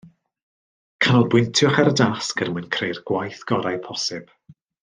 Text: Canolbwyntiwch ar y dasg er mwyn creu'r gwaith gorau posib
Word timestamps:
Canolbwyntiwch 1.07 1.77
ar 1.83 1.91
y 1.93 1.95
dasg 2.03 2.43
er 2.47 2.51
mwyn 2.57 2.73
creu'r 2.79 3.05
gwaith 3.11 3.47
gorau 3.53 3.81
posib 3.89 4.35